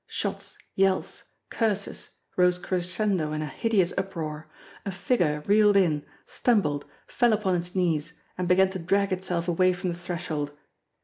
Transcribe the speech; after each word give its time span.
Shots, 0.07 0.57
yells, 0.73 1.25
curses, 1.51 2.09
rose 2.35 2.57
crescendo 2.57 3.33
in 3.33 3.43
a 3.43 3.45
hideous 3.45 3.93
uproar. 3.99 4.49
A 4.83 4.91
figure 4.91 5.43
reeled 5.45 5.77
in, 5.77 6.03
stumbled, 6.25 6.85
fell 7.05 7.33
upon 7.33 7.55
its 7.55 7.75
knees, 7.75 8.13
and 8.35 8.47
began 8.47 8.71
to 8.71 8.79
drag 8.79 9.11
itself 9.13 9.47
away 9.47 9.73
from 9.73 9.91
the 9.91 9.95
threshold. 9.99 10.53